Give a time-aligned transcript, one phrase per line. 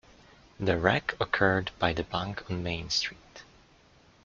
[0.59, 3.43] The wreck occurred by the bank on Main Street.